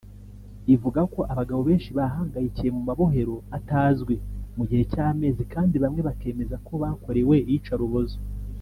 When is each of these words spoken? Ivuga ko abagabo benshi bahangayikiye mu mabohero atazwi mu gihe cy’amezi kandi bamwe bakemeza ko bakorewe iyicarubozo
Ivuga 0.73 1.01
ko 1.13 1.21
abagabo 1.31 1.61
benshi 1.69 1.89
bahangayikiye 1.97 2.69
mu 2.75 2.81
mabohero 2.87 3.35
atazwi 3.57 4.15
mu 4.57 4.63
gihe 4.69 4.83
cy’amezi 4.91 5.43
kandi 5.53 5.75
bamwe 5.83 6.01
bakemeza 6.07 6.55
ko 6.65 6.73
bakorewe 6.83 7.37
iyicarubozo 7.51 8.17